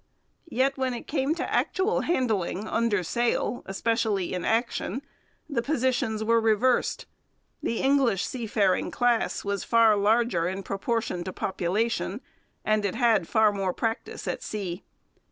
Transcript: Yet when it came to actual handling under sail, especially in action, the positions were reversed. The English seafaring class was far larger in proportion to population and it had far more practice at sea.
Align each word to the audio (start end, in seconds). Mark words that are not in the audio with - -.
Yet 0.49 0.79
when 0.79 0.95
it 0.95 1.05
came 1.05 1.35
to 1.35 1.53
actual 1.53 2.01
handling 2.01 2.67
under 2.67 3.03
sail, 3.03 3.61
especially 3.67 4.33
in 4.33 4.43
action, 4.43 5.03
the 5.47 5.61
positions 5.61 6.23
were 6.23 6.41
reversed. 6.41 7.05
The 7.61 7.81
English 7.81 8.25
seafaring 8.25 8.89
class 8.89 9.45
was 9.45 9.63
far 9.63 9.95
larger 9.95 10.47
in 10.47 10.63
proportion 10.63 11.23
to 11.25 11.31
population 11.31 12.21
and 12.65 12.83
it 12.83 12.95
had 12.95 13.27
far 13.27 13.51
more 13.51 13.73
practice 13.75 14.27
at 14.27 14.41
sea. 14.41 14.83